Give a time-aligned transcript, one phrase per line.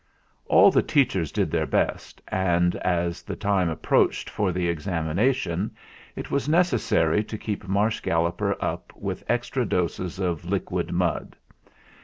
[0.47, 5.69] All the teachers did their best, and as the time approached for the examination
[6.15, 11.35] it was necessary to keep Marsh Galloper up with ex tra doses of liquid mud.